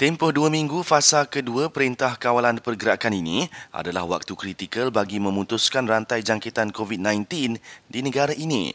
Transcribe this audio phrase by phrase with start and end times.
[0.00, 6.24] Tempoh dua minggu fasa kedua Perintah Kawalan Pergerakan ini adalah waktu kritikal bagi memutuskan rantai
[6.24, 8.72] jangkitan COVID-19 di negara ini.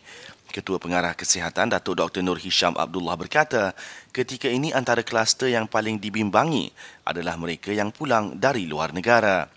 [0.54, 2.22] Ketua Pengarah Kesihatan Datuk Dr.
[2.22, 3.74] Nur Hisham Abdullah berkata,
[4.14, 6.70] ketika ini antara kluster yang paling dibimbangi
[7.10, 9.50] adalah mereka yang pulang dari luar negara.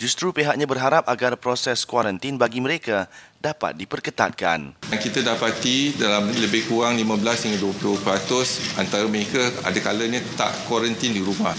[0.00, 3.06] Justru pihaknya berharap agar proses kuarantin bagi mereka
[3.38, 4.76] dapat diperketatkan.
[4.90, 11.22] Kita dapati dalam lebih kurang 15 hingga 20% antara mereka ada kalanya tak kuarantin di
[11.22, 11.54] rumah.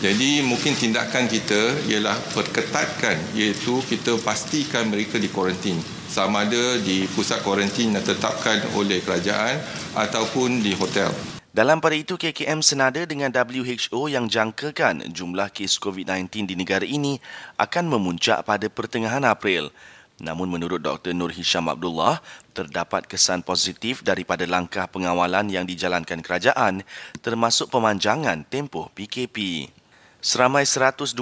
[0.00, 7.06] Jadi mungkin tindakan kita ialah perketatkan iaitu kita pastikan mereka di kuarantin sama ada di
[7.14, 9.62] pusat kuarantin yang ditetapkan oleh kerajaan
[9.94, 11.14] ataupun di hotel.
[11.54, 17.18] Dalam pada itu, KKM senada dengan WHO yang jangkakan jumlah kes COVID-19 di negara ini
[17.58, 19.70] akan memuncak pada pertengahan April.
[20.20, 21.16] Namun menurut Dr.
[21.16, 22.20] Nur Hisham Abdullah,
[22.52, 26.84] terdapat kesan positif daripada langkah pengawalan yang dijalankan kerajaan
[27.24, 29.70] termasuk pemanjangan tempoh PKP.
[30.20, 31.16] Seramai 122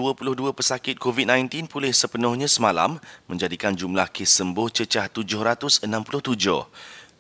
[0.59, 2.99] pesakit COVID-19 pulih sepenuhnya semalam
[3.31, 5.87] menjadikan jumlah kes sembuh cecah 767.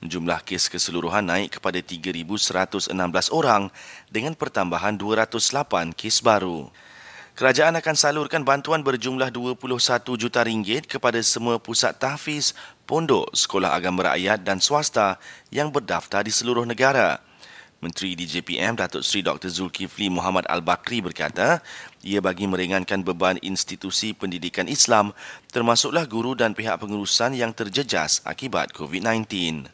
[0.02, 2.90] Jumlah kes keseluruhan naik kepada 3,116
[3.30, 3.70] orang
[4.10, 6.66] dengan pertambahan 208 kes baru.
[7.38, 12.58] Kerajaan akan salurkan bantuan berjumlah 21 juta ringgit kepada semua pusat tahfiz,
[12.90, 15.14] pondok, sekolah agama rakyat dan swasta
[15.54, 17.22] yang berdaftar di seluruh negara.
[17.78, 19.46] Menteri DJPM Datuk Seri Dr.
[19.46, 21.62] Zulkifli Muhammad Al-Bakri berkata,
[22.02, 25.14] ia bagi meringankan beban institusi pendidikan Islam
[25.54, 29.70] termasuklah guru dan pihak pengurusan yang terjejas akibat COVID-19.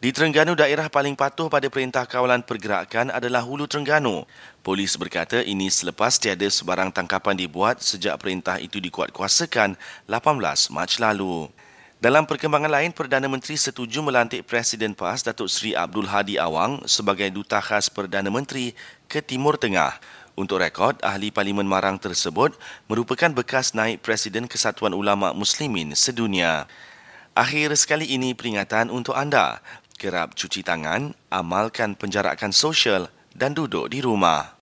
[0.00, 4.24] Di Terengganu, daerah paling patuh pada Perintah Kawalan Pergerakan adalah Hulu Terengganu.
[4.64, 9.76] Polis berkata ini selepas tiada sebarang tangkapan dibuat sejak perintah itu dikuatkuasakan
[10.08, 11.52] 18 Mac lalu.
[11.98, 17.26] Dalam perkembangan lain, Perdana Menteri setuju melantik Presiden PAS Datuk Seri Abdul Hadi Awang sebagai
[17.34, 18.70] Duta Khas Perdana Menteri
[19.10, 19.98] ke Timur Tengah.
[20.38, 22.54] Untuk rekod, ahli Parlimen Marang tersebut
[22.86, 26.70] merupakan bekas naik Presiden Kesatuan Ulama Muslimin sedunia.
[27.34, 29.58] Akhir sekali ini peringatan untuk anda
[29.98, 34.54] kerap cuci tangan, amalkan penjarakan sosial dan duduk di rumah.